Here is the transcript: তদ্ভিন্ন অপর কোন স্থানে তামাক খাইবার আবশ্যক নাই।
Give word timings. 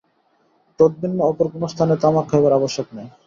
তদ্ভিন্ন 0.79 1.19
অপর 1.23 1.45
কোন 1.53 1.63
স্থানে 1.67 1.93
তামাক 2.01 2.25
খাইবার 2.29 2.57
আবশ্যক 2.59 2.87
নাই। 2.93 3.07